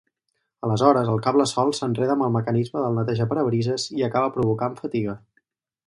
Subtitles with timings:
[0.67, 5.21] Aleshores el cable solt s'enreda amb el mecanisme del neteja-parabrises i acaba provocant fatiga.